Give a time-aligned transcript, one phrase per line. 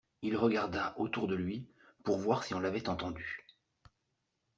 [0.23, 1.67] Il regarda autour de lui
[2.03, 3.45] pour voir si on l’avait entendu.